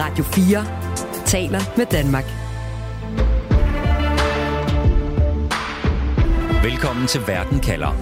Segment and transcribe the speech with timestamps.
[0.00, 2.24] Radio 4 taler med Danmark.
[6.62, 7.92] Velkommen til Verden kalder.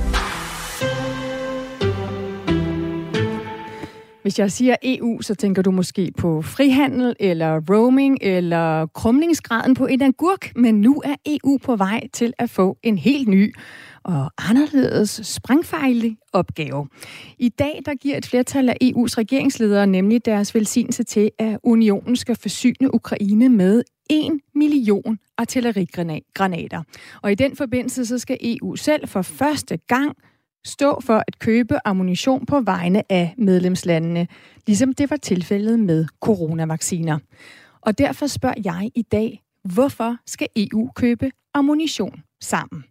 [4.23, 9.87] Hvis jeg siger EU, så tænker du måske på frihandel, eller roaming, eller krumningsgraden på
[9.87, 13.55] en agurk, men nu er EU på vej til at få en helt ny
[14.07, 16.89] og anderledes sprængfejlig opgave.
[17.39, 22.17] I dag der giver et flertal af EU's regeringsledere nemlig deres velsignelse til, at unionen
[22.17, 26.83] skal forsyne Ukraine med 1 million artillerigranater.
[27.23, 30.17] Og i den forbindelse så skal EU selv for første gang
[30.65, 34.29] stå for at købe ammunition på vegne af medlemslandene,
[34.67, 37.19] ligesom det var tilfældet med coronavacciner.
[37.81, 42.85] Og derfor spørger jeg i dag, hvorfor skal EU købe ammunition sammen?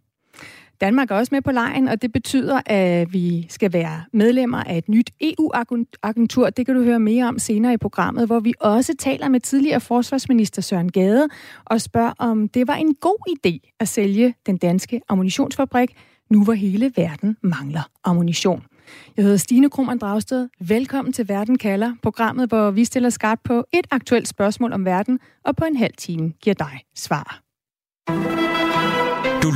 [0.80, 4.78] Danmark er også med på lejen, og det betyder, at vi skal være medlemmer af
[4.78, 6.50] et nyt EU-agentur.
[6.50, 9.80] Det kan du høre mere om senere i programmet, hvor vi også taler med tidligere
[9.80, 11.28] forsvarsminister Søren Gade
[11.64, 15.90] og spørger, om det var en god idé at sælge den danske ammunitionsfabrik,
[16.30, 18.62] nu hvor hele verden mangler ammunition.
[19.16, 20.48] Jeg hedder Stine Krohmann Dragsted.
[20.60, 25.18] Velkommen til Verden kalder, programmet, hvor vi stiller skarpt på et aktuelt spørgsmål om verden,
[25.44, 27.42] og på en halv time giver dig svar.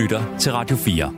[0.01, 1.12] Lytter til Radio 4.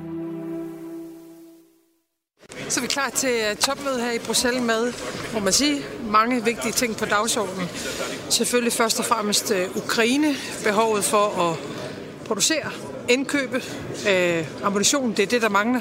[2.69, 4.93] Så er vi klar til øh, topmøde her i Bruxelles med,
[5.35, 5.81] må man sige,
[6.11, 7.69] mange vigtige ting på dagsordenen.
[8.31, 11.59] Selvfølgelig først og fremmest øh, Ukraine, behovet for at
[12.27, 12.71] producere,
[13.09, 13.63] indkøbe
[14.11, 15.81] øh, ammunition, det er det, der mangler.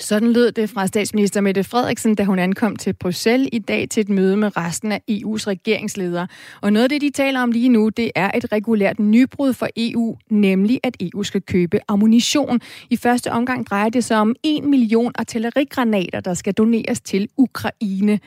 [0.00, 4.00] Sådan lød det fra statsminister Mette Frederiksen, da hun ankom til Bruxelles i dag til
[4.00, 6.28] et møde med resten af EU's regeringsledere.
[6.60, 9.68] Og noget af det, de taler om lige nu, det er et regulært nybrud for
[9.76, 12.60] EU, nemlig at EU skal købe ammunition.
[12.90, 18.20] I første omgang drejer det sig om 1 million artillerigranater, der skal doneres til Ukraine.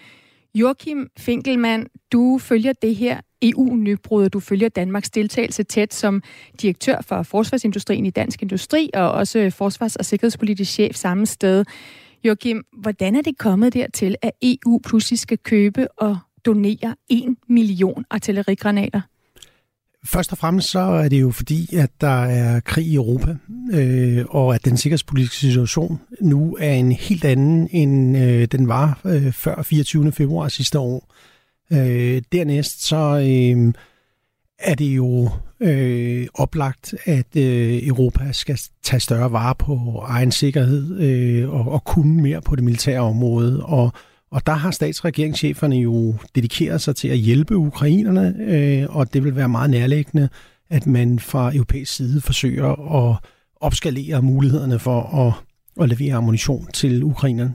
[0.56, 6.24] Joachim Finkelmann, du følger det her EU-nybrud, du følger Danmarks deltagelse tæt som
[6.62, 11.66] direktør for forsvarsindustrien i Dansk Industri, og også forsvars- og sikkerhedspolitisk chef samme sted.
[12.24, 18.06] Joachim, hvordan er det kommet dertil, at EU pludselig skal købe og donere 1 million
[18.10, 19.02] artillerigranater?
[20.06, 23.36] Først og fremmest så er det jo fordi, at der er krig i Europa,
[23.74, 29.02] øh, og at den sikkerhedspolitiske situation nu er en helt anden, end øh, den var
[29.06, 30.12] øh, før 24.
[30.12, 31.14] februar sidste år.
[31.72, 33.74] Øh, dernæst så øh,
[34.60, 41.00] er det jo øh, oplagt, at øh, Europa skal tage større vare på egen sikkerhed
[41.00, 43.66] øh, og, og kunne mere på det militære område.
[43.66, 43.94] Og,
[44.32, 49.36] og der har statsregeringscheferne jo dedikeret sig til at hjælpe ukrainerne, øh, og det vil
[49.36, 50.30] være meget nærliggende,
[50.70, 53.18] at man fra europæisk side forsøger at
[53.62, 55.34] opskalere mulighederne for at,
[55.84, 57.54] at levere ammunition til ukrainerne.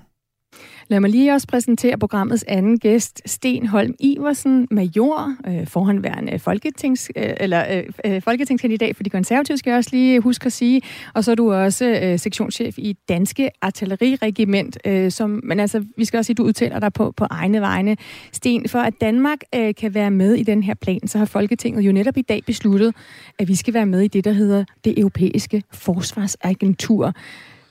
[0.89, 7.11] Lad mig lige også præsentere programmets anden gæst, Sten Holm Iversen, major, øh, forhåndværende folketings,
[7.17, 10.83] øh, eller, øh, øh, folketingskandidat for de konservative, skal jeg også lige huske at sige.
[11.15, 16.05] Og så er du også øh, sektionschef i Danske Artilleriregiment, øh, som, men altså, vi
[16.05, 17.97] skal også sige, at du udtaler dig på, på egne vegne.
[18.33, 21.83] Sten, for at Danmark øh, kan være med i den her plan, så har Folketinget
[21.83, 22.95] jo netop i dag besluttet,
[23.39, 27.13] at vi skal være med i det, der hedder det europæiske forsvarsagentur.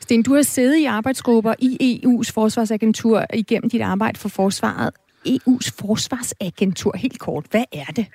[0.06, 4.94] Sten, du har siddet i arbejdsgrupper i EU's forsvarsagentur igennem dit arbejde for forsvaret.
[5.28, 8.06] EU's forsvarsagentur, helt kort, hvad er det?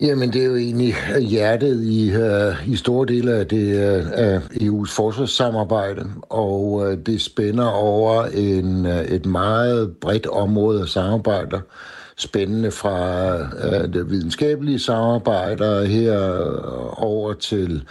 [0.00, 4.36] Jamen, det er jo egentlig øh, hjertet i, uh, i store dele af, det, øh,
[4.36, 10.88] uh, EU's forsvarssamarbejde, og uh, det spænder over en, uh, et meget bredt område af
[10.88, 11.60] samarbejder,
[12.16, 16.18] spændende fra uh, det videnskabelige samarbejder her
[16.98, 17.82] over til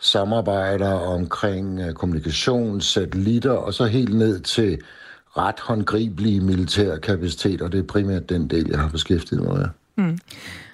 [0.00, 4.78] samarbejder omkring øh, kommunikation, satellitter og så helt ned til
[5.36, 7.68] ret håndgribelige militære kapaciteter.
[7.68, 9.68] Det er primært den del, jeg har beskæftiget mig med.
[9.96, 10.18] Mm.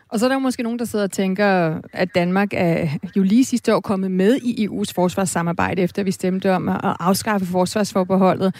[0.09, 3.45] Og så er der måske nogen, der sidder og tænker, at Danmark er jo lige
[3.45, 8.55] sidste år kommet med i EU's forsvarssamarbejde, efter vi stemte om at afskaffe forsvarsforbeholdet.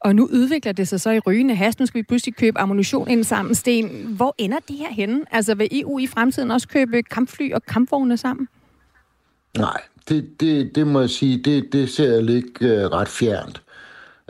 [0.00, 1.80] Og nu udvikler det sig så i rygende hast.
[1.80, 3.54] Nu skal vi pludselig købe ammunition ind sammen.
[3.54, 5.24] Sten, hvor ender det her henne?
[5.30, 8.48] Altså vil EU i fremtiden også købe kampfly og kampvogne sammen?
[9.58, 13.62] Nej, det, det, det må jeg sige, det, det ser jeg ikke øh, ret fjernt.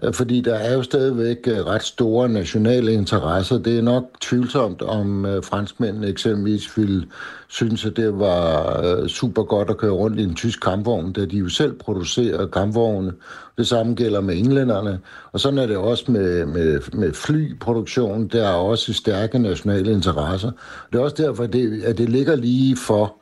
[0.02, 3.58] Øh, fordi der er jo stadigvæk øh, ret store nationale interesser.
[3.58, 7.06] Det er nok tvivlsomt, om franskmændene eksempelvis ville
[7.48, 11.36] synes, at det var super godt at køre rundt i en tysk kampvogn, da de
[11.36, 13.12] jo selv producerer kampvogne.
[13.58, 15.00] Det samme gælder med englænderne.
[15.32, 18.28] Og sådan er det også med, med, med flyproduktion.
[18.28, 20.50] Der er også stærke nationale interesser.
[20.92, 23.21] Det er også derfor, at det, at det ligger lige for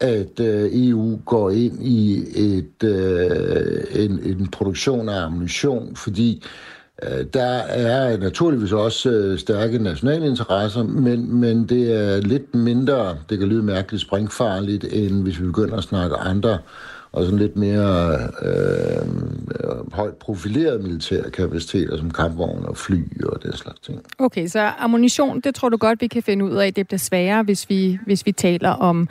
[0.00, 6.44] at øh, EU går ind i et, øh, en, en produktion af ammunition, fordi
[7.02, 13.16] Øh, der er naturligvis også øh, stærke nationale interesser, men, men det er lidt mindre,
[13.30, 16.58] det kan lyde mærkeligt, springfarligt, end hvis vi begynder at snakke andre
[17.12, 19.06] og sådan lidt mere øh,
[19.92, 24.02] højt profilerede militære kapaciteter, som kampvogne og fly og den slags ting.
[24.18, 27.42] Okay, så ammunition, det tror du godt, vi kan finde ud af, det bliver sværere,
[27.42, 29.08] hvis vi, hvis vi taler om,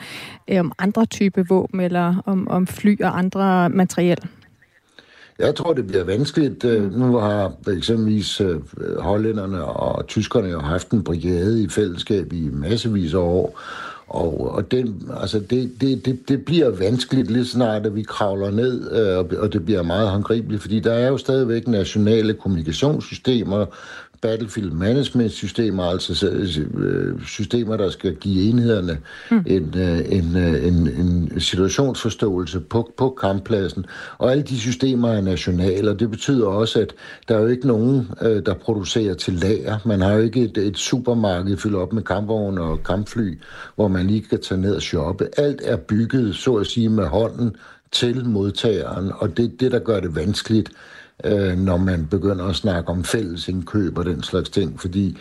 [0.48, 4.20] øh, om andre typer våben, eller om, om fly og andre materiel?
[5.40, 6.66] Jeg tror, det bliver vanskeligt.
[6.66, 8.60] Øh, nu har eksempelvis øh,
[9.00, 13.60] hollænderne og tyskerne jo haft en brigade i fællesskab i massevis af år,
[14.10, 18.52] og, og den, altså det, det, det, det bliver vanskeligt lige snart, at vi kravler
[18.52, 23.66] ned, øh, og det bliver meget håndgribeligt, fordi der er jo stadigvæk nationale kommunikationssystemer,
[24.22, 26.30] battlefield management systemer, altså
[26.78, 28.98] øh, systemer, der skal give enhederne
[29.32, 29.44] mm.
[29.48, 33.86] en, øh, en, øh, en, en situationsforståelse på, på kamppladsen.
[34.18, 36.94] Og alle de systemer er nationale, og det betyder også, at
[37.28, 39.78] der er jo ikke nogen, der producerer til lager.
[39.86, 43.40] Man har jo ikke et, et supermarked fyldt op med kampvogne og kampfly,
[43.76, 45.28] hvor man lige kan tage ned og shoppe.
[45.38, 47.56] Alt er bygget, så at sige, med hånden
[47.92, 50.72] til modtageren, og det er det, der gør det vanskeligt
[51.24, 55.18] øh, når man begynder at snakke om fælles indkøb og den slags ting, fordi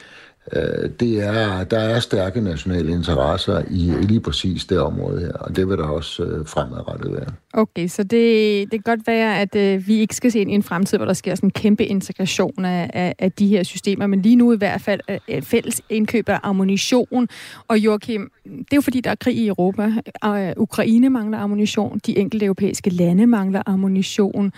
[0.53, 5.57] øh, det er, der er stærke nationale interesser i, lige præcis det område her, og
[5.57, 7.27] det vil der også øh, fremadrettet være.
[7.53, 10.55] Okay, så det, det kan godt være, at øh, vi ikke skal se ind i
[10.55, 14.07] en fremtid, hvor der sker sådan en kæmpe integration af, af, af de her systemer,
[14.07, 17.29] men lige nu i hvert fald øh, fælles indkøb af ammunition.
[17.69, 19.93] Og Joachim, det er jo fordi, der er krig i Europa.
[20.23, 24.53] Og, Ukraine mangler ammunition, de enkelte europæiske lande mangler ammunition.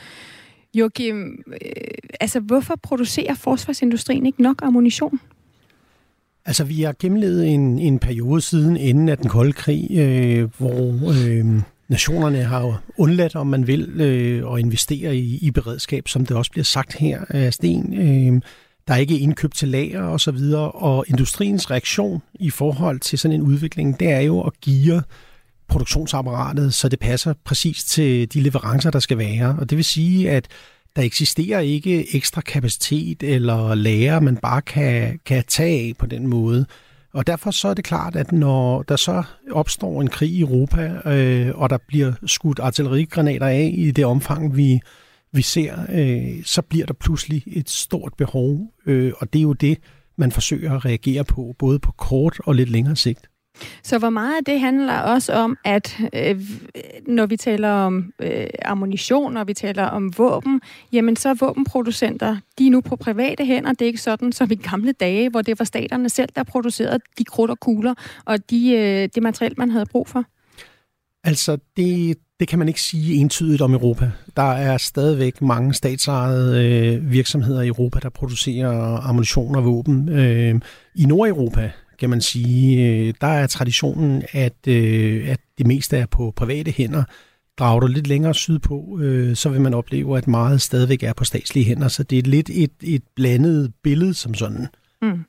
[0.75, 1.59] Joachim, øh,
[2.21, 5.21] altså hvorfor producerer forsvarsindustrien ikke nok ammunition?
[6.45, 11.11] Altså, vi har gennemlevet en, en periode siden inden af den kolde krig, øh, hvor
[11.29, 16.37] øh, nationerne har undladt, om man vil, øh, at investere i, i beredskab, som det
[16.37, 17.95] også bliver sagt her af Sten.
[17.95, 18.41] Øh,
[18.89, 23.19] der er ikke indkøbt til lager og så videre, og industriens reaktion i forhold til
[23.19, 25.03] sådan en udvikling, det er jo at give
[25.71, 29.57] produktionsapparatet, så det passer præcis til de leverancer, der skal være.
[29.59, 30.49] Og det vil sige, at
[30.97, 36.27] der eksisterer ikke ekstra kapacitet eller lager, man bare kan, kan tage af på den
[36.27, 36.67] måde.
[37.13, 41.11] Og derfor så er det klart, at når der så opstår en krig i Europa,
[41.11, 44.81] øh, og der bliver skudt artillerigranater af i det omfang, vi,
[45.33, 48.73] vi ser, øh, så bliver der pludselig et stort behov.
[48.87, 49.79] Øh, og det er jo det,
[50.17, 53.30] man forsøger at reagere på, både på kort og lidt længere sigt.
[53.83, 56.41] Så hvor meget det handler også om, at øh,
[57.07, 60.61] når vi taler om øh, ammunition, når vi taler om våben,
[60.93, 63.73] jamen så er våbenproducenter, de er nu på private hænder.
[63.73, 66.99] Det er ikke sådan som i gamle dage, hvor det var staterne selv, der producerede
[67.19, 70.25] de krudt og kugler, og de, øh, det materiel, man havde brug for.
[71.25, 74.11] Altså, det, det kan man ikke sige entydigt om Europa.
[74.37, 80.09] Der er stadigvæk mange statsejede øh, virksomheder i Europa, der producerer ammunition og våben.
[80.09, 80.61] Øh,
[80.95, 82.89] I Nordeuropa kan man sige.
[82.89, 87.05] Øh, der er traditionen, at, øh, at det meste er på private hænder.
[87.59, 91.25] Drager du lidt længere sydpå, øh, så vil man opleve, at meget stadigvæk er på
[91.25, 91.89] statslige hænder.
[91.89, 94.67] Så det er lidt et, et blandet billede som sådan.
[95.03, 95.25] Mm.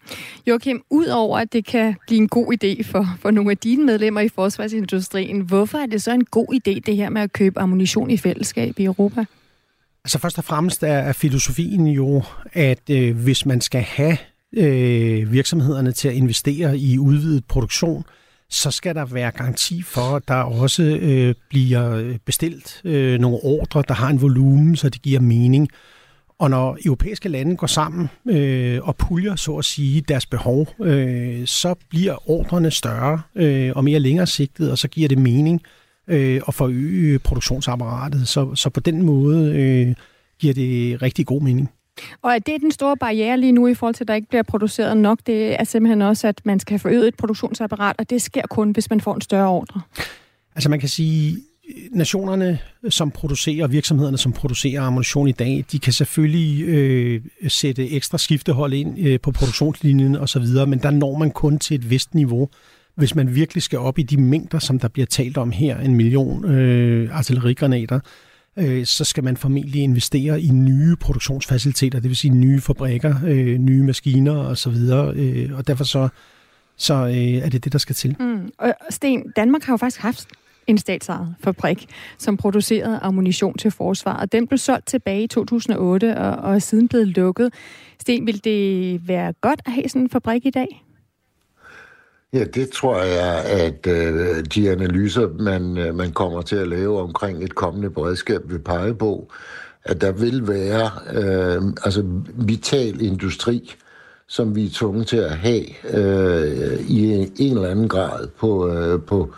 [0.48, 4.22] Joachim, udover at det kan blive en god idé for, for nogle af dine medlemmer
[4.22, 8.12] i forsvarsindustrien, hvorfor er det så en god idé, det her med at købe ammunition
[8.12, 9.26] i fællesskab i Europa?
[10.06, 14.18] Altså først og fremmest er, er filosofien jo, at øh, hvis man skal have
[14.58, 18.04] øh, virksomhederne til at investere i udvidet produktion,
[18.50, 23.84] så skal der være garanti for, at der også øh, bliver bestilt øh, nogle ordre,
[23.88, 25.70] der har en volumen, så det giver mening.
[26.40, 31.48] Og når europæiske lande går sammen øh, og puljer, så at sige, deres behov, øh,
[31.48, 35.62] så bliver ordrene større øh, og mere længere sigtet, og så giver det mening
[36.08, 38.28] øh, at forøge produktionsapparatet.
[38.28, 39.96] Så, så på den måde øh,
[40.40, 41.70] giver det rigtig god mening.
[42.22, 44.44] Og er det den store barriere lige nu i forhold til, at der ikke bliver
[44.44, 45.20] produceret nok?
[45.26, 48.90] Det er simpelthen også, at man skal forøge et produktionsapparat, og det sker kun, hvis
[48.90, 49.82] man får en større ordre.
[50.56, 51.38] Altså man kan sige,
[51.92, 58.18] nationerne, som producerer, virksomhederne, som producerer ammunition i dag, de kan selvfølgelig øh, sætte ekstra
[58.18, 62.50] skiftehold ind øh, på produktionslinjen osv., men der når man kun til et vist niveau.
[62.96, 65.96] Hvis man virkelig skal op i de mængder, som der bliver talt om her, en
[65.96, 68.00] million øh, artillerigranater,
[68.58, 73.58] øh, så skal man formentlig investere i nye produktionsfaciliteter, det vil sige nye fabrikker, øh,
[73.58, 74.76] nye maskiner osv.,
[75.16, 76.10] øh, og derfor så,
[76.78, 78.16] så øh, er det det, der skal til.
[78.20, 78.52] Mm.
[78.58, 80.28] Og Sten, Danmark har jo faktisk haft
[80.68, 81.86] en statsejet fabrik,
[82.18, 84.32] som producerede ammunition til forsvaret.
[84.32, 87.54] Den blev solgt tilbage i 2008 og, og er siden blevet lukket.
[88.02, 90.84] Sten, vil det være godt at have sådan en fabrik i dag?
[92.34, 97.00] Ja, det tror jeg, at øh, de analyser, man, øh, man kommer til at lave
[97.02, 99.32] omkring et kommende beredskab, vil pege på.
[99.84, 102.04] at der vil være øh, altså
[102.36, 103.74] vital industri,
[104.28, 108.70] som vi er tvunget til at have øh, i en, en eller anden grad på,
[108.70, 109.34] øh, på,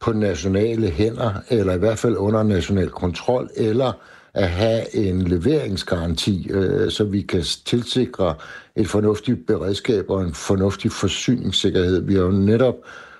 [0.00, 3.92] på nationale hænder, eller i hvert fald under national kontrol, eller
[4.36, 8.34] at have en leveringsgaranti, øh, så vi kan tilsikre
[8.76, 12.02] et fornuftigt beredskab og en fornuftig forsyningssikkerhed.
[12.02, 12.74] Vi har jo netop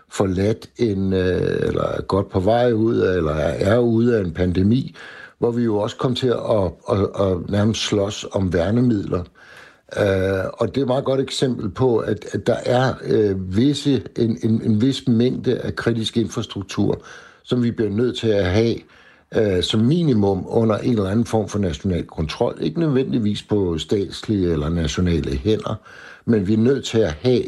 [0.09, 4.33] forladt en, øh, eller er godt på vej ud af, eller er ude af en
[4.33, 4.95] pandemi,
[5.39, 6.37] hvor vi jo også kom til at,
[6.91, 9.25] at, at, at nærmest slås om værnemidler.
[9.97, 14.03] Uh, og det er et meget godt eksempel på, at, at der er uh, visse,
[14.19, 17.03] en, en, en vis mængde af kritisk infrastruktur,
[17.43, 18.77] som vi bliver nødt til at have
[19.35, 22.59] øh, som minimum under en eller anden form for national kontrol.
[22.61, 25.75] Ikke nødvendigvis på statslige eller nationale hænder,
[26.25, 27.45] men vi er nødt til at have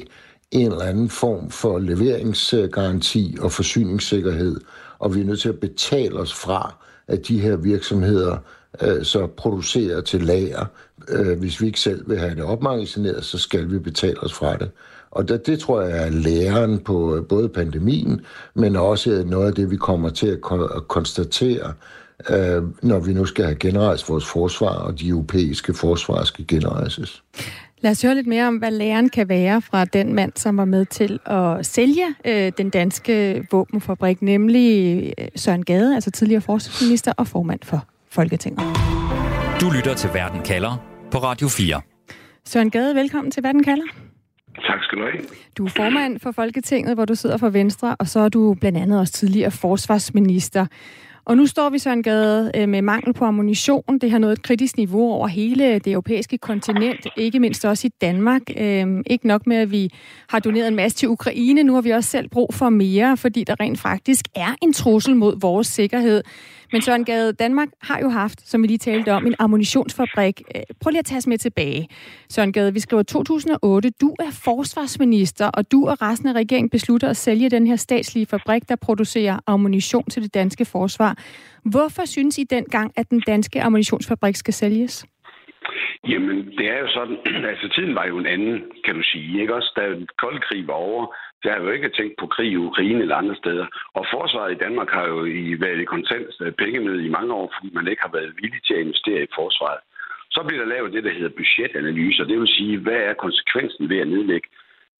[0.50, 4.60] en eller anden form for leveringsgaranti og forsyningssikkerhed,
[4.98, 6.74] og vi er nødt til at betale os fra,
[7.08, 8.36] at de her virksomheder
[8.82, 10.64] øh, så producerer til lager.
[11.10, 14.56] Øh, hvis vi ikke selv vil have det opmagasineret, så skal vi betale os fra
[14.56, 14.70] det.
[15.10, 18.20] Og det, det tror jeg er læren på øh, både pandemien,
[18.54, 21.72] men også noget af det, vi kommer til at, at konstatere,
[22.30, 27.22] øh, når vi nu skal have genrejst vores forsvar, og de europæiske forsvar skal genrejses.
[27.80, 30.64] Lad os høre lidt mere om, hvad læren kan være fra den mand, som var
[30.64, 37.12] med til at sælge øh, den danske våbenfabrik, nemlig øh, Søren Gade, altså tidligere forsvarsminister
[37.16, 38.60] og formand for Folketinget.
[39.60, 41.80] Du lytter til Verden kalder på Radio 4.
[42.44, 43.84] Søren Gade, velkommen til Verden kalder.
[44.54, 45.24] Tak skal du have.
[45.58, 48.78] Du er formand for Folketinget, hvor du sidder for Venstre, og så er du blandt
[48.78, 50.66] andet også tidligere forsvarsminister.
[51.24, 53.98] Og nu står vi, Søren Gade, øh, med mangel på ammunition.
[54.00, 57.90] Det har nået et kritisk niveau over hele det europæiske kontinent, ikke mindst også i
[58.00, 58.42] Danmark.
[58.56, 59.90] Øhm, ikke nok med, at vi
[60.28, 61.62] har doneret en masse til Ukraine.
[61.62, 65.16] Nu har vi også selv brug for mere, fordi der rent faktisk er en trussel
[65.16, 66.22] mod vores sikkerhed.
[66.72, 70.42] Men Søren Gade, Danmark har jo haft, som vi lige talte om, en ammunitionsfabrik.
[70.54, 71.88] Øh, prøv lige at tage os med tilbage.
[72.28, 73.90] Søren Gade, vi skriver 2008.
[73.90, 78.26] Du er forsvarsminister, og du og resten af regeringen beslutter at sælge den her statslige
[78.26, 81.18] fabrik, der producerer ammunition til det danske forsvar.
[81.64, 85.06] Hvorfor synes I dengang, at den danske ammunitionsfabrik skal sælges?
[86.08, 87.18] Jamen, det er jo sådan,
[87.52, 89.72] altså tiden var jo en anden, kan du sige, ikke også?
[89.76, 91.06] Da den kolde krig var over,
[91.42, 93.66] der har jo ikke tænkt på krig i Ukraine eller andre steder.
[93.98, 97.32] Og forsvaret i Danmark har jo i været i konstant øh, penge med i mange
[97.34, 99.80] år, fordi man ikke har været villig til at investere i forsvaret.
[100.30, 102.24] Så bliver der lavet det, der hedder budgetanalyser.
[102.24, 104.48] Det vil sige, hvad er konsekvensen ved at nedlægge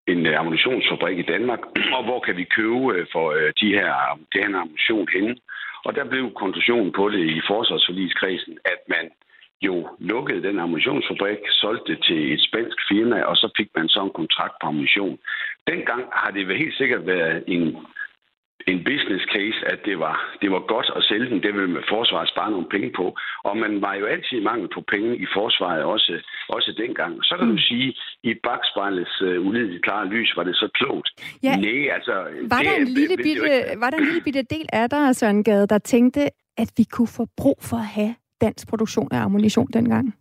[0.07, 1.63] en øh, ammunitionsfabrik i Danmark,
[1.97, 3.27] og hvor kan vi købe øh, for
[3.61, 3.93] de her,
[4.35, 5.37] den her ammunition henne.
[5.85, 9.05] Og der blev konklusionen på det i forsvarsforligskredsen, at man
[9.63, 14.01] jo lukkede den ammunitionsfabrik, solgte det til et spansk firma, og så fik man så
[14.03, 15.19] en kontrakt på ammunition.
[15.67, 17.63] Dengang har det helt sikkert været en,
[18.67, 21.43] en business case, at det var, det var godt at sælge den.
[21.43, 23.07] Det ville med forsvaret spare nogle penge på.
[23.45, 26.13] Og man var jo altid i mangel på penge i forsvaret, også,
[26.49, 27.13] også dengang.
[27.25, 27.67] Så kan du mm.
[27.69, 27.89] sige,
[28.23, 31.09] i bagspejlets uh, ulideligt klare lys, var det så klogt.
[31.43, 31.57] Ja.
[31.57, 32.15] Nej, altså...
[32.53, 33.51] Var, det, der en lille bitte,
[33.83, 36.23] var der en lille bitte del af dig, Søren Gade, der tænkte,
[36.63, 40.15] at vi kunne få brug for at have dansk produktion af ammunition dengang?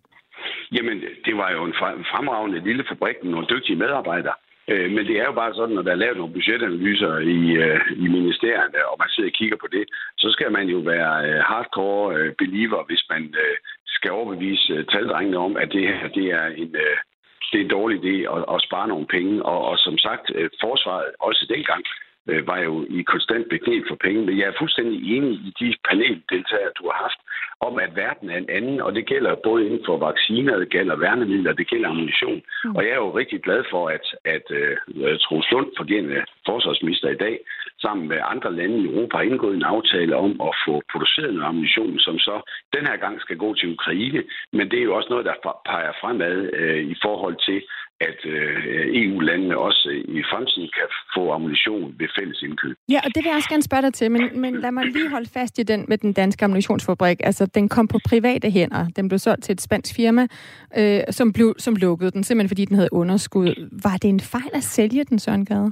[0.72, 1.74] Jamen, det var jo en
[2.12, 4.34] fremragende lille fabrik med nogle dygtige medarbejdere.
[4.72, 7.80] Øh, men det er jo bare sådan, når der er lavet nogle budgetanalyser i, øh,
[8.04, 9.86] i ministeriet, og man sidder og kigger på det,
[10.18, 13.36] så skal man jo være øh, hardcore believer, hvis man
[13.88, 16.72] skal overbevise taldrengene om, at det her det er en,
[17.52, 19.44] det er en dårlig idé at, at spare nogle penge.
[19.44, 20.26] Og, og som sagt,
[20.62, 21.84] forsvaret også dengang
[22.28, 24.26] øh, var jo i konstant beknep for penge.
[24.26, 27.20] Men jeg er fuldstændig enig i de paneldeltagere, du har haft,
[27.60, 30.96] om at verden er en anden, og det gælder både inden for vacciner, det gælder
[30.96, 32.42] værnemidler, det gælder ammunition.
[32.64, 32.76] Mm.
[32.76, 37.22] Og jeg er jo rigtig glad for, at, at uh, Troels Lund, forgerende forsvarsminister i
[37.26, 37.40] dag,
[37.82, 41.48] sammen med andre lande i Europa, har indgået en aftale om at få produceret noget
[41.48, 42.36] ammunition, som så
[42.76, 44.24] den her gang skal gå til Ukraine.
[44.54, 47.62] Men det er jo også noget, der peger fremad uh, i forhold til,
[48.02, 52.76] at øh, EU-landene også i fremtiden kan få ammunition ved fælles indkøb.
[52.90, 55.10] Ja, og det vil jeg også gerne spørge dig til, men, men lad mig lige
[55.10, 57.18] holde fast i den med den danske ammunitionsfabrik.
[57.24, 58.88] Altså, den kom på private hænder.
[58.96, 60.28] Den blev solgt til et spansk firma,
[60.78, 63.50] øh, som, blev, som lukkede den, simpelthen fordi den havde underskud.
[63.84, 65.72] Var det en fejl at sælge den, Søren Gade?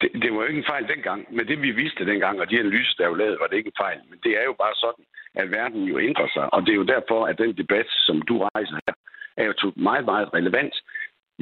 [0.00, 2.60] Det, det var jo ikke en fejl dengang, men det vi vidste dengang, og de
[2.60, 4.00] analyser, der er jo lavet, var det ikke en fejl.
[4.10, 5.04] Men det er jo bare sådan,
[5.40, 8.34] at verden jo ændrer sig, og det er jo derfor, at den debat, som du
[8.48, 8.94] rejser her,
[9.36, 10.74] er jo meget, meget relevant.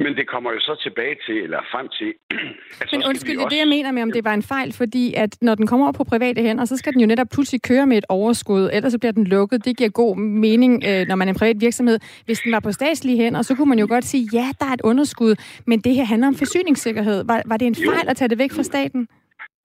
[0.03, 2.13] Men det kommer jo så tilbage til, eller frem til...
[2.81, 5.13] At Men undskyld, det er det, jeg mener med, om det var en fejl, fordi
[5.13, 7.85] at når den kommer over på private hænder, så skal den jo netop pludselig køre
[7.87, 9.65] med et overskud, ellers så bliver den lukket.
[9.65, 11.99] Det giver god mening, øh, når man er en privat virksomhed.
[12.25, 14.73] Hvis den var på statslige hænder, så kunne man jo godt sige, ja, der er
[14.73, 15.35] et underskud,
[15.67, 17.23] men det her handler om forsyningssikkerhed.
[17.27, 19.07] Var, var det en fejl at tage det væk fra staten?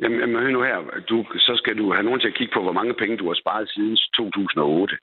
[0.00, 0.78] Jamen, jamen hør nu her.
[1.08, 3.34] Du, så skal du have nogen til at kigge på, hvor mange penge du har
[3.34, 4.96] sparet siden 2008.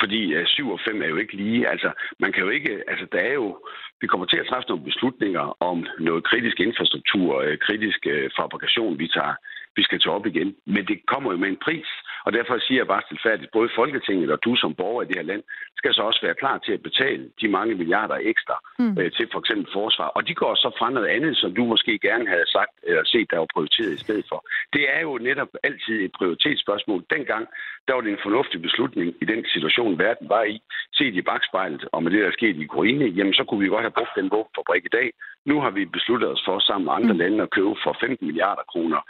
[0.00, 1.68] Fordi øh, 7 og 5 er jo ikke lige.
[1.68, 2.82] Altså, man kan jo ikke...
[2.88, 3.58] Altså, der er jo...
[4.00, 8.98] Vi kommer til at træffe nogle beslutninger om noget kritisk infrastruktur, øh, kritisk øh, fabrikation,
[8.98, 9.34] vi tager
[9.76, 10.56] vi skal tage op igen.
[10.66, 11.88] Men det kommer jo med en pris,
[12.26, 15.30] og derfor siger jeg bare tilfærdigt, både Folketinget og du som borger i det her
[15.32, 15.42] land,
[15.76, 18.98] skal så også være klar til at betale de mange milliarder ekstra mm.
[18.98, 20.08] øh, til for eksempel forsvar.
[20.16, 23.30] Og de går så fra noget andet, som du måske gerne havde sagt eller set,
[23.30, 24.40] der var prioriteret i stedet for.
[24.72, 27.04] Det er jo netop altid et prioritetsspørgsmål.
[27.14, 27.44] Dengang,
[27.86, 30.56] der var det en fornuftig beslutning i den situation, verden var i.
[30.92, 33.68] Set i bagspejlet, og med det, der er sket i Ukraine, jamen så kunne vi
[33.68, 35.08] godt have brugt den våbenfabrik i dag.
[35.50, 37.18] Nu har vi besluttet os for sammen med andre mm.
[37.18, 39.00] lande at købe for 15 milliarder kroner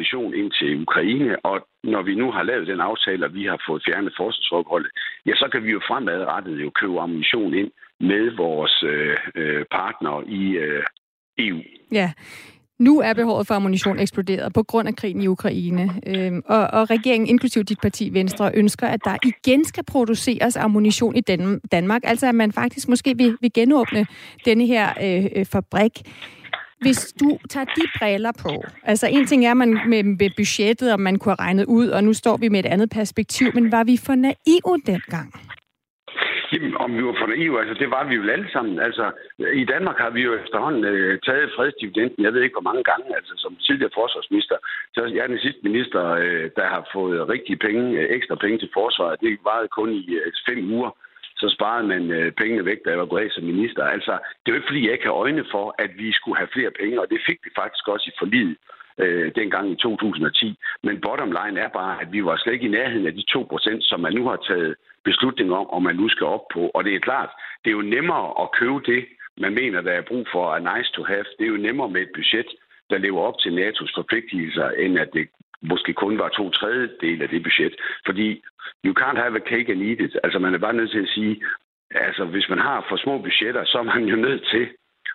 [0.00, 3.58] ammunition ind til Ukraine, og når vi nu har lavet den aftale, og vi har
[3.68, 4.90] fået fjernet forsvarsforholdet,
[5.26, 10.20] ja, så kan vi jo fremadrettet jo købe ammunition ind med vores øh, øh partnere
[10.28, 10.84] i øh,
[11.38, 11.60] EU.
[11.92, 12.12] Ja,
[12.78, 15.84] nu er behovet for ammunition eksploderet på grund af krigen i Ukraine.
[16.06, 21.16] Øhm, og, og regeringen, inklusiv dit parti Venstre, ønsker, at der igen skal produceres ammunition
[21.16, 22.00] i Dan- Danmark.
[22.04, 24.06] Altså at man faktisk måske vil, vil genåbne
[24.44, 25.92] denne her øh, øh fabrik.
[26.80, 31.00] Hvis du tager de briller på, altså en ting er man med, med budgettet, og
[31.00, 33.84] man kunne have regnet ud, og nu står vi med et andet perspektiv, men var
[33.84, 35.28] vi for naive dengang?
[36.52, 38.74] Jamen, om vi var for naive, altså det var vi jo alle sammen.
[38.86, 39.04] Altså,
[39.62, 43.06] i Danmark har vi jo efterhånden øh, taget fredsdividenden, jeg ved ikke hvor mange gange,
[43.18, 44.56] altså som tidligere forsvarsminister,
[44.94, 48.58] så jeg er den sidste minister, øh, der har fået rigtige penge, øh, ekstra penge
[48.58, 49.20] til forsvaret.
[49.20, 50.90] Det varede kun i øh, fem uger
[51.40, 53.84] så sparede man øh, pengene væk, da jeg var gået af som minister.
[53.84, 56.54] Altså, det er jo ikke, fordi jeg ikke har øjne for, at vi skulle have
[56.56, 58.56] flere penge, og det fik vi faktisk også i forliget
[59.02, 60.58] øh, dengang i 2010.
[60.82, 63.80] Men bottom line er bare, at vi var slet ikke i nærheden af de 2%,
[63.80, 66.62] som man nu har taget beslutning om, om man nu skal op på.
[66.74, 67.30] Og det er klart,
[67.64, 69.02] det er jo nemmere at købe det,
[69.44, 71.24] man mener, der er brug for, er nice to have.
[71.38, 72.46] Det er jo nemmere med et budget,
[72.90, 75.28] der lever op til NATO's forpligtelser, end at det
[75.62, 77.74] måske kun var to tredjedel af det budget.
[78.06, 78.42] Fordi
[78.84, 80.14] you can't have a cake and eat it.
[80.24, 81.42] Altså man er bare nødt til at sige,
[81.90, 84.68] altså hvis man har for små budgetter, så er man jo nødt til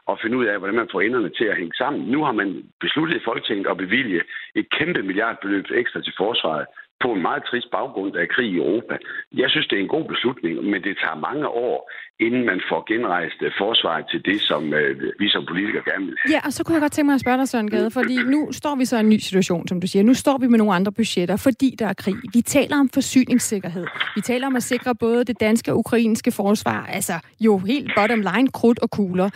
[0.10, 2.02] at finde ud af, hvordan man får enderne til at hænge sammen.
[2.12, 4.22] Nu har man besluttet i Folketinget at bevilge
[4.56, 6.66] et kæmpe milliardbeløb ekstra til forsvaret
[7.04, 8.96] på en meget trist baggrund af krig i Europa.
[9.42, 12.82] Jeg synes, det er en god beslutning, men det tager mange år, inden man får
[12.92, 16.34] genrejst øh, forsvaret til det, som øh, vi som politikere gerne vil have.
[16.36, 18.40] Ja, og så kunne jeg godt tænke mig at spørge dig, Søren Gade, fordi nu
[18.52, 20.04] står vi så i en ny situation, som du siger.
[20.04, 22.16] Nu står vi med nogle andre budgetter, fordi der er krig.
[22.34, 23.86] Vi taler om forsyningssikkerhed.
[24.16, 28.22] Vi taler om at sikre både det danske og ukrainske forsvar, altså jo helt bottom
[28.22, 29.30] line, krudt og kugler.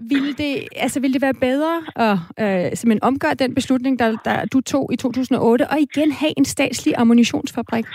[0.00, 1.74] Ville det, altså, ville det være bedre
[2.06, 6.32] at øh, simpelthen omgøre den beslutning, der, der du tog i 2008, og igen have
[6.36, 7.86] en statslig ammunitionsfabrik?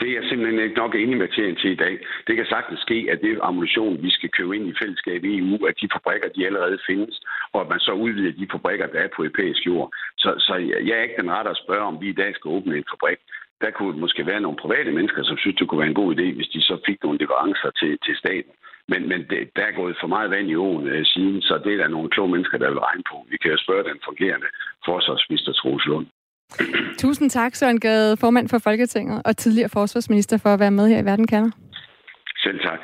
[0.00, 1.94] Det er jeg simpelthen ikke nok inviteret til i dag.
[2.26, 5.66] Det kan sagtens ske, at det ammunition, vi skal købe ind i fællesskab i EU,
[5.68, 7.20] at de fabrikker, de allerede findes,
[7.52, 9.88] og at man så udvider de fabrikker, der er på europæisk jord.
[10.18, 10.54] Så, så
[10.88, 13.18] jeg er ikke den rette at spørge, om vi i dag skal åbne en fabrik.
[13.60, 16.26] Der kunne måske være nogle private mennesker, som synes, det kunne være en god idé,
[16.36, 18.52] hvis de så fik nogle leverancer til, til staten.
[18.90, 21.72] Men, men det, der er gået for meget vand i åen øh, siden, så det
[21.72, 23.16] er der nogle kloge mennesker, der vil regne på.
[23.30, 24.48] Vi kan jo spørge den fungerende
[24.88, 26.06] forsvarsminister Troels Lund.
[27.04, 30.98] Tusind tak, Søren Gade, formand for Folketinget og tidligere forsvarsminister, for at være med her
[31.02, 31.50] i Verden kalder.
[32.36, 32.80] Selv tak.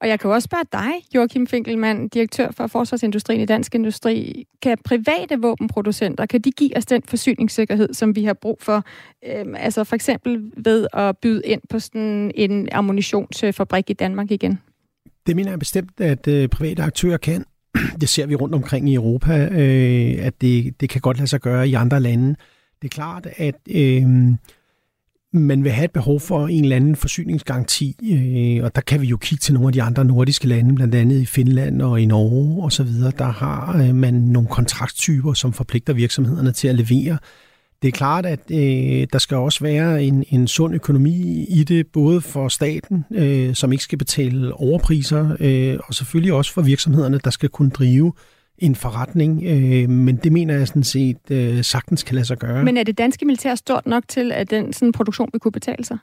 [0.00, 4.44] Og jeg kan også spørge dig, Joachim Finkelmann, direktør for forsvarsindustrien i Dansk Industri.
[4.62, 8.82] Kan private våbenproducenter, kan de give os den forsyningssikkerhed, som vi har brug for?
[9.26, 14.60] Øhm, altså for eksempel ved at byde ind på sådan en ammunitionsfabrik i Danmark igen?
[15.28, 17.44] Det mener jeg bestemt, at øh, private aktører kan.
[18.00, 21.40] Det ser vi rundt omkring i Europa, øh, at det, det kan godt lade sig
[21.40, 22.36] gøre i andre lande.
[22.82, 24.02] Det er klart, at øh,
[25.32, 29.06] man vil have et behov for en eller anden forsyningsgaranti, øh, og der kan vi
[29.06, 32.06] jo kigge til nogle af de andre nordiske lande, blandt andet i Finland og i
[32.06, 32.88] Norge osv.,
[33.18, 37.18] der har øh, man nogle kontrakttyper, som forpligter virksomhederne til at levere
[37.82, 41.86] det er klart, at øh, der skal også være en, en sund økonomi i det,
[41.86, 47.20] både for staten, øh, som ikke skal betale overpriser, øh, og selvfølgelig også for virksomhederne,
[47.24, 48.12] der skal kunne drive
[48.58, 49.42] en forretning.
[49.46, 52.64] Øh, men det mener jeg sådan set øh, sagtens kan lade sig gøre.
[52.64, 55.84] Men er det danske militær stort nok til, at den sådan produktion vil kunne betale
[55.84, 55.98] sig?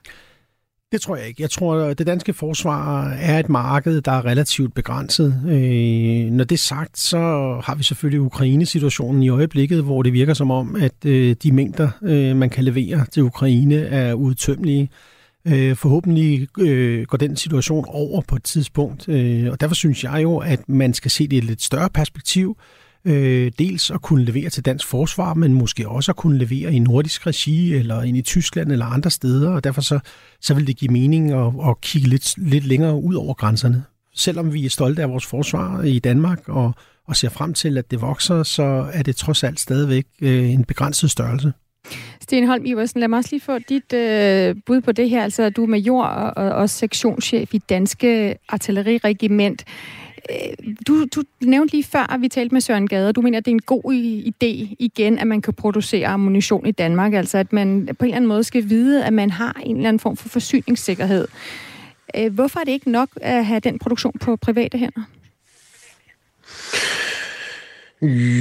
[0.95, 1.41] Det tror jeg ikke.
[1.41, 5.41] Jeg tror, at det danske forsvar er et marked, der er relativt begrænset.
[5.47, 7.17] Øh, når det er sagt, så
[7.63, 11.89] har vi selvfølgelig Ukraine-situationen i øjeblikket, hvor det virker som om, at øh, de mængder,
[12.03, 14.89] øh, man kan levere til Ukraine, er udtømmelige.
[15.47, 20.19] Øh, forhåbentlig øh, går den situation over på et tidspunkt, øh, og derfor synes jeg
[20.23, 22.57] jo, at man skal se det i et lidt større perspektiv.
[22.59, 26.73] Øh, Øh, dels at kunne levere til dansk forsvar, men måske også at kunne levere
[26.73, 29.99] i nordisk regi, eller ind i Tyskland eller andre steder, og derfor så,
[30.41, 33.83] så vil det give mening at, at kigge lidt, lidt længere ud over grænserne.
[34.13, 36.73] Selvom vi er stolte af vores forsvar i Danmark, og,
[37.07, 40.63] og ser frem til, at det vokser, så er det trods alt stadigvæk øh, en
[40.63, 41.53] begrænset størrelse.
[42.21, 45.23] Stenholm Iversen, lad mig også lige få dit øh, bud på det her.
[45.23, 49.63] Altså, du er major og, og, og sektionschef i Danske Artilleriregiment.
[50.87, 53.51] Du, du nævnte lige før, at vi talte med Søren Gade, du mener, at det
[53.51, 53.93] er en god
[54.25, 58.15] idé igen, at man kan producere ammunition i Danmark, altså at man på en eller
[58.15, 61.27] anden måde skal vide, at man har en eller anden form for forsyningssikkerhed.
[62.15, 65.01] Øh, hvorfor er det ikke nok at have den produktion på private hænder?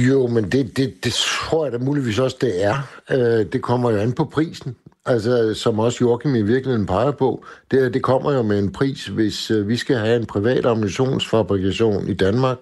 [0.07, 2.75] Jo, men det, det, det tror jeg da muligvis også, det er.
[3.11, 4.75] Øh, det kommer jo an på prisen.
[5.05, 9.07] Altså, som også Joachim i virkeligheden peger på, det, det kommer jo med en pris,
[9.07, 12.57] hvis øh, vi skal have en privat ammunitionsfabrikation i Danmark,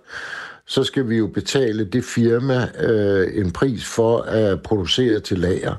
[0.65, 5.75] så skal vi jo betale det firma øh, en pris for at producere til lager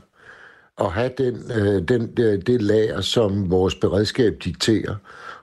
[0.77, 4.94] og have den, øh, den, det, det lager, som vores beredskab dikterer.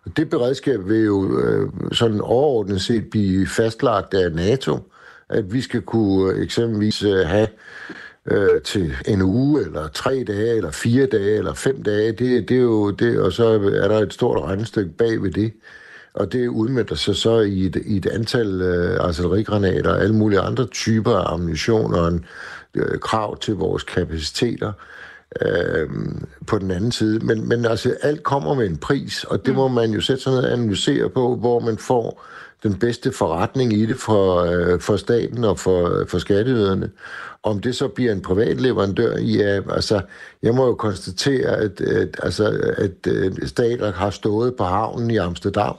[0.05, 4.91] Og det beredskab vil jo øh, sådan overordnet set blive fastlagt af NATO,
[5.29, 7.47] at vi skal kunne øh, eksempelvis øh, have
[8.25, 12.11] øh, til en uge, eller tre dage, eller fire dage, eller fem dage.
[12.11, 13.45] Det, det er jo det, og så
[13.81, 15.53] er der et stort regnestykke bag ved det.
[16.13, 20.39] Og det udmyndter sig så i et, i et antal øh, artillerigranater og alle mulige
[20.39, 22.25] andre typer af ammunition og en
[22.75, 24.71] øh, krav til vores kapaciteter
[25.41, 25.89] øh,
[26.47, 27.19] på den anden side.
[27.19, 29.73] Men, men altså, alt kommer med en pris, og det må mm.
[29.73, 32.23] man jo sætte sig ned og analysere på, hvor man får
[32.63, 36.89] den bedste forretning i det for, øh, for staten og for, for skatteyderne.
[37.43, 40.01] Om det så bliver en privat leverandør, ja, altså,
[40.43, 45.17] jeg må jo konstatere, at, at, altså, at at stater har stået på havnen i
[45.17, 45.75] Amsterdam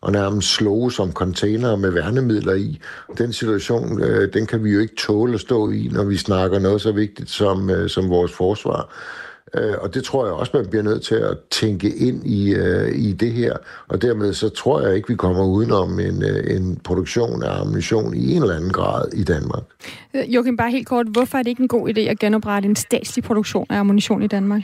[0.00, 2.80] og nærmest slået som container med værnemidler i.
[3.18, 6.58] Den situation, øh, den kan vi jo ikke tåle at stå i, når vi snakker
[6.58, 8.92] noget så vigtigt som, øh, som vores forsvar.
[9.54, 12.98] Øh, og det tror jeg også, man bliver nødt til at tænke ind i, øh,
[12.98, 13.56] i det her.
[13.88, 18.14] Og dermed så tror jeg ikke, vi kommer udenom en, øh, en produktion af ammunition
[18.14, 19.62] i en eller anden grad i Danmark.
[20.14, 21.06] Øh, Joachim, bare helt kort.
[21.06, 24.26] Hvorfor er det ikke en god idé at genoprette en statslig produktion af ammunition i
[24.26, 24.62] Danmark?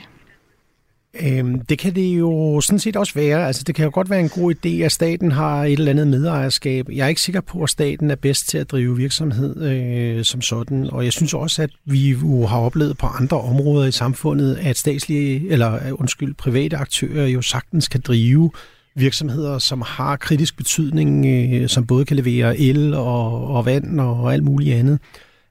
[1.21, 3.47] Øhm, det kan det jo sådan set også være.
[3.47, 6.07] Altså, det kan jo godt være en god idé, at staten har et eller andet
[6.07, 6.89] medejerskab.
[6.89, 10.41] Jeg er ikke sikker på, at staten er bedst til at drive virksomhed øh, som
[10.41, 10.89] sådan.
[10.91, 14.77] Og jeg synes også, at vi jo har oplevet på andre områder i samfundet, at
[14.77, 18.51] statslige, eller øh, undskyld, private aktører jo sagtens kan drive
[18.95, 24.33] virksomheder, som har kritisk betydning, øh, som både kan levere el og, og vand og
[24.33, 24.99] alt muligt andet.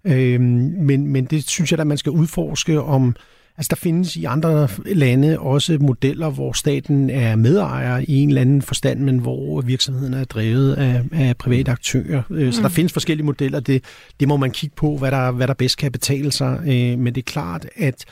[0.05, 3.17] Øh, men, men det synes jeg, at man skal udforske om
[3.57, 8.41] Altså, der findes i andre lande også modeller, hvor staten er medejer i en eller
[8.41, 12.23] anden forstand, men hvor virksomheden er drevet af, af private aktører.
[12.29, 12.53] Mm.
[12.53, 12.75] Så der mm.
[12.75, 13.61] findes forskellige modeller.
[13.61, 13.85] Det,
[14.21, 16.61] det må man kigge på, hvad der, hvad der bedst kan betale sig.
[16.61, 18.05] Øh, men det er klart, at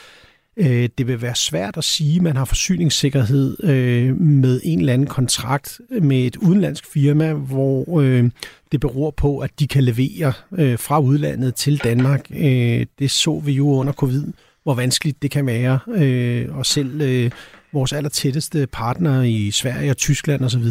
[0.56, 3.56] øh, det vil være svært at sige, at man har forsyningssikkerhed
[4.12, 8.00] med en eller anden kontrakt med et udenlandsk firma, hvor
[8.72, 10.32] det beror på, at de kan levere
[10.76, 12.28] fra udlandet til Danmark.
[12.98, 14.24] Det så vi jo under covid
[14.62, 15.78] hvor vanskeligt det kan være.
[15.88, 17.30] Øh, og selv øh,
[17.72, 20.64] vores allertætteste partnere i Sverige og Tyskland osv.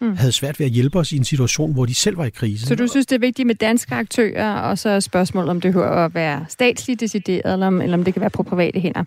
[0.00, 0.16] Mm.
[0.16, 2.66] havde svært ved at hjælpe os i en situation, hvor de selv var i krise.
[2.66, 6.04] Så du synes, det er vigtigt med danske aktører, og så spørgsmålet, om det hører
[6.04, 9.04] at være statsligt decideret, eller om, eller om det kan være på private hænder.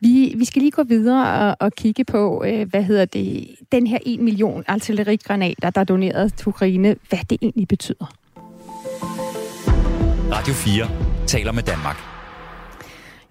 [0.00, 3.86] Vi, vi skal lige gå videre og, og kigge på, øh, hvad hedder det, den
[3.86, 8.14] her 1 million artillerigranater, der er doneret til Ukraine, hvad det egentlig betyder.
[10.32, 10.88] Radio 4
[11.26, 12.07] taler med Danmark.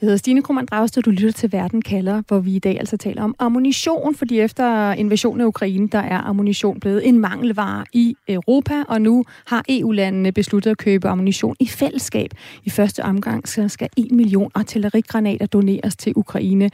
[0.01, 2.97] Jeg hedder Stine Krummernd Dragsted, du lytter til Verden kalder, hvor vi i dag altså
[2.97, 8.15] taler om ammunition, fordi efter invasionen af Ukraine, der er ammunition blevet en mangelvare i
[8.27, 12.31] Europa, og nu har EU-landene besluttet at købe ammunition i fællesskab.
[12.63, 16.69] I første omgang så skal 1 million artillerigranater doneres til Ukraine.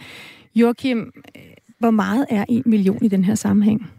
[0.55, 1.41] Joachim, øh,
[1.79, 3.91] hvor meget er 1 million i den her sammenhæng?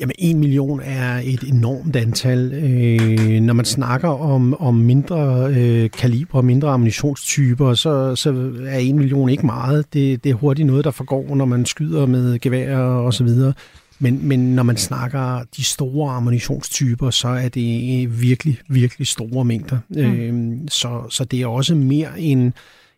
[0.00, 2.52] Jamen, en million er et enormt antal.
[2.52, 8.96] Øh, når man snakker om, om mindre øh, kaliber, mindre ammunitionstyper, så, så er en
[8.96, 9.92] million ikke meget.
[9.92, 13.52] Det, det er hurtigt noget, der forgår, når man skyder med gevær og så videre.
[13.98, 19.78] Men, men når man snakker de store ammunitionstyper, så er det virkelig, virkelig store mængder.
[19.88, 19.98] Mm.
[19.98, 22.52] Øh, så, så det er også mere end,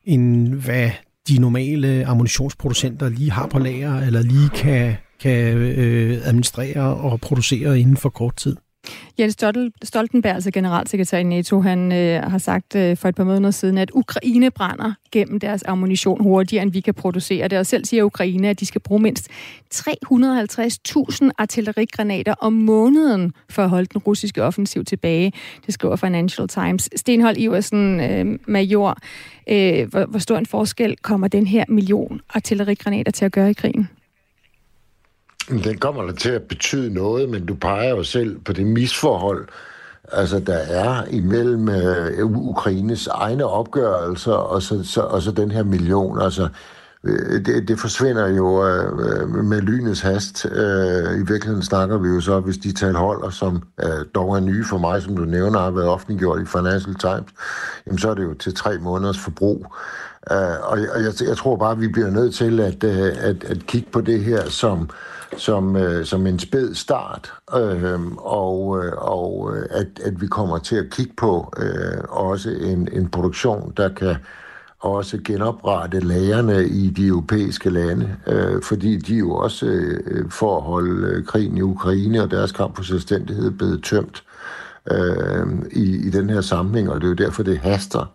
[0.05, 0.91] end hvad
[1.29, 7.81] de normale ammunitionsproducenter lige har på lager, eller lige kan, kan øh, administrere og producere
[7.81, 8.57] inden for kort tid.
[9.19, 9.37] Jens
[9.83, 13.79] Stoltenberg, altså generalsekretær i NATO, han øh, har sagt øh, for et par måneder siden,
[13.79, 17.59] at Ukraine brænder gennem deres ammunition hurtigere, end vi kan producere det.
[17.59, 19.29] Og selv siger Ukraine, at de skal bruge mindst
[19.75, 25.33] 350.000 artillerigranater om måneden for at holde den russiske offensiv tilbage.
[25.67, 26.89] Det skriver Financial Times.
[26.97, 28.99] Stenhold Iversen, øh, major,
[29.49, 33.55] øh, hvor, hvor stor en forskel kommer den her million artillerigranater til at gøre i
[33.55, 33.89] krigen?
[35.51, 39.49] Den kommer da til at betyde noget, men du peger jo selv på det misforhold,
[40.13, 45.63] altså der er imellem øh, Ukraines egne opgørelser og så, så, og så den her
[45.63, 46.23] million.
[46.23, 46.49] Altså,
[47.05, 50.47] øh, det, det forsvinder jo øh, med lynets hast.
[50.47, 54.41] Øh, I virkeligheden snakker vi jo så, hvis de tal holder, som øh, dog er
[54.41, 57.33] nye for mig, som du nævner, har været offentliggjort i Financial Times,
[57.87, 59.67] jamen så er det jo til tre måneders forbrug.
[60.31, 63.67] Øh, og jeg, jeg tror bare, at vi bliver nødt til at, øh, at, at
[63.67, 64.91] kigge på det her som,
[65.41, 70.77] som, øh, som en spæd start, øhm, øh, og, og at, at vi kommer til
[70.77, 74.17] at kigge på øh, også en, en produktion, der kan
[74.81, 80.63] også genoprette lagerne i de europæiske lande, øh, fordi de jo også øh, for at
[80.63, 84.23] holde øh, krigen i Ukraine og deres kamp for selvstændighed blevet tømt
[84.91, 88.13] øh, i, i den her sammenhæng, og det er jo derfor, det haster.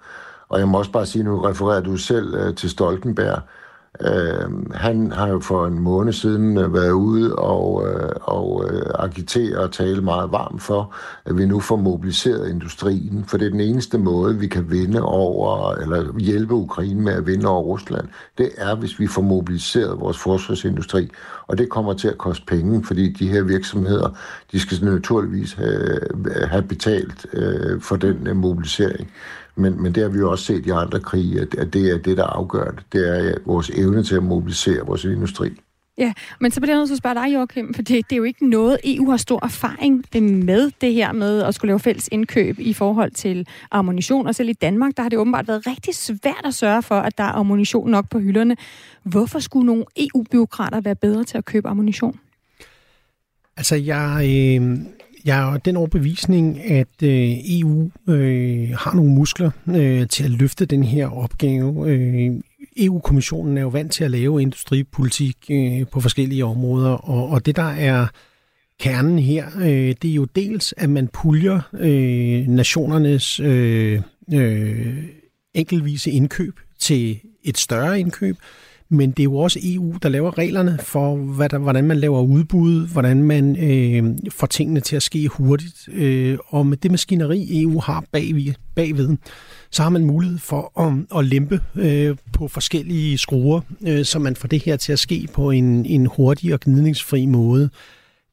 [0.49, 3.37] Og jeg må også bare sige, nu refererer du selv øh, til Stoltenberg.
[3.37, 3.64] Øh,
[4.01, 8.85] Øh, han har jo for en måned siden øh, været ude og, øh, og øh,
[8.99, 13.51] agitere og tale meget varmt for, at vi nu får mobiliseret industrien, for det er
[13.51, 18.07] den eneste måde, vi kan vinde over, eller hjælpe Ukraine med at vinde over Rusland.
[18.37, 21.09] Det er, hvis vi får mobiliseret vores forsvarsindustri,
[21.47, 24.17] og det kommer til at koste penge, fordi de her virksomheder,
[24.51, 25.99] de skal naturligvis have,
[26.47, 29.11] have betalt øh, for den øh, mobilisering.
[29.55, 31.97] Men, men det har vi jo også set i andre krige, at, at det er
[31.97, 32.83] det, der afgør det.
[32.93, 35.49] Det er vores evne til at mobilisere vores industri.
[35.97, 38.17] Ja, men så bliver jeg nødt til at spørge dig, Joachim, for det, det er
[38.17, 40.05] jo ikke noget, EU har stor erfaring
[40.45, 44.27] med det her med at skulle lave fælles indkøb i forhold til ammunition.
[44.27, 47.17] Og selv i Danmark, der har det åbenbart været rigtig svært at sørge for, at
[47.17, 48.57] der er ammunition nok på hylderne.
[49.03, 52.19] Hvorfor skulle nogle EU-byråkrater være bedre til at købe ammunition?
[53.57, 54.77] Altså, jeg, øh,
[55.25, 60.65] jeg er den overbevisning, at øh, EU øh, har nogle muskler øh, til at løfte
[60.65, 61.89] den her opgave.
[61.89, 62.31] Øh,
[62.77, 67.55] EU-kommissionen er jo vant til at lave industripolitik øh, på forskellige områder, og, og det
[67.55, 68.07] der er
[68.79, 74.01] kernen her, øh, det er jo dels, at man puljer øh, nationernes øh,
[74.33, 75.03] øh,
[75.53, 78.37] enkeltvise indkøb til et større indkøb,
[78.89, 82.21] men det er jo også EU, der laver reglerne for, hvad der, hvordan man laver
[82.21, 85.89] udbud, hvordan man øh, får tingene til at ske hurtigt.
[85.91, 89.17] Øh, og med det maskineri, EU har bagved, bagved
[89.71, 94.35] så har man mulighed for at, at lempe øh, på forskellige skruer, øh, så man
[94.35, 97.69] får det her til at ske på en, en hurtig og gnidningsfri måde.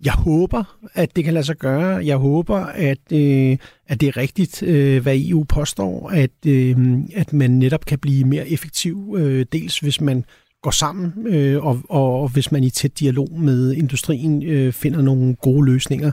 [0.05, 2.07] Jeg håber, at det kan lade sig gøre.
[2.07, 3.57] Jeg håber, at, øh,
[3.89, 6.77] at det er rigtigt, øh, hvad EU påstår, at, øh,
[7.15, 10.25] at man netop kan blive mere effektiv, øh, dels hvis man
[10.63, 15.35] går sammen, øh, og, og, hvis man i tæt dialog med industrien øh, finder nogle
[15.35, 16.13] gode løsninger.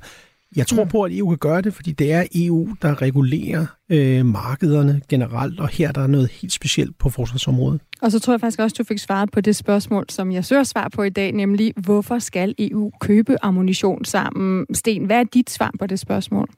[0.56, 0.90] Jeg tror mm.
[0.90, 5.60] på, at EU kan gøre det, fordi det er EU, der regulerer øh, markederne generelt,
[5.60, 7.82] og her der er noget helt specielt på forsvarsområdet.
[8.02, 10.64] Og så tror jeg faktisk også, du fik svaret på det spørgsmål, som jeg søger
[10.64, 14.66] svar på i dag, nemlig hvorfor skal EU købe ammunition sammen?
[14.74, 16.50] Sten, hvad er dit svar på det spørgsmål?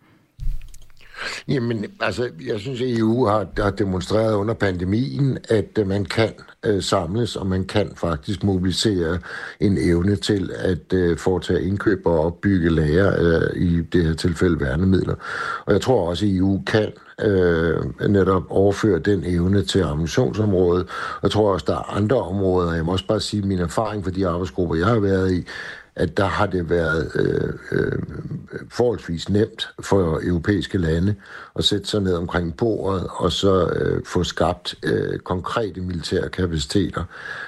[1.47, 6.33] Jamen, altså, jeg synes, at EU har, har demonstreret under pandemien, at uh, man kan
[6.69, 9.17] uh, samles, og man kan faktisk mobilisere
[9.59, 14.59] en evne til at uh, foretage indkøb og opbygge lager, uh, i det her tilfælde
[14.59, 15.15] værnemidler.
[15.65, 16.91] Og jeg tror også, at EU kan
[17.23, 20.87] øh, netop overføre den evne til ammunitionsområdet.
[21.23, 22.73] Jeg tror også, der er andre områder.
[22.73, 25.47] Jeg må også bare sige, at min erfaring for de arbejdsgrupper, jeg har været i,
[25.95, 27.99] at der har det været øh, øh,
[28.69, 31.15] forholdsvis nemt for europæiske lande
[31.55, 37.03] at sætte sig ned omkring bordet og så øh, få skabt øh, konkrete militære kapaciteter.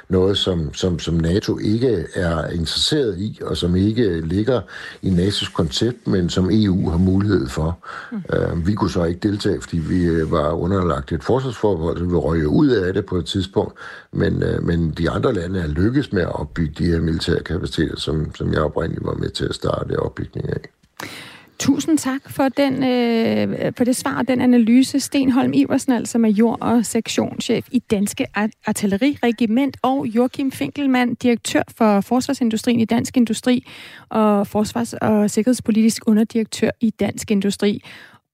[0.10, 4.62] Noget, som, som, som NATO ikke er interesseret i, og som ikke ligger
[5.02, 7.78] i NATO's koncept, men som EU har mulighed for.
[8.12, 8.24] Mm.
[8.34, 12.16] Øh, vi kunne så ikke deltage, fordi vi øh, var underlagt et forsvarsforhold, så vi
[12.16, 13.74] røg ud af det på et tidspunkt,
[14.12, 18.00] men, øh, men de andre lande er lykkes med at opbygge de her militære kapaciteter,
[18.00, 20.60] som, som jeg oprindeligt var med til at starte opbygningen af.
[21.60, 25.00] Tusind tak for, den, øh, for det svar og den analyse.
[25.00, 28.26] Stenholm Iversen, altså major og sektionschef i Danske
[28.66, 33.68] Artilleriregiment, og Joachim Finkelmann, direktør for Forsvarsindustrien i Dansk Industri
[34.10, 37.84] og Forsvars- og Sikkerhedspolitisk underdirektør i Dansk Industri.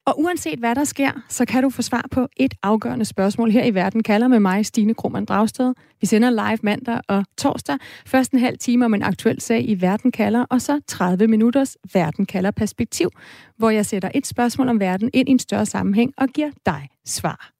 [0.05, 3.63] Og uanset hvad der sker, så kan du få svar på et afgørende spørgsmål her
[3.63, 5.73] i Verden kalder med mig, Stine Krohmann Dragsted.
[6.01, 7.77] Vi sender live mandag og torsdag.
[8.05, 11.77] Først en halv time om en aktuel sag i Verden kalder, og så 30 minutters
[11.93, 13.09] Verden kalder perspektiv,
[13.57, 16.87] hvor jeg sætter et spørgsmål om verden ind i en større sammenhæng og giver dig
[17.05, 17.58] svar.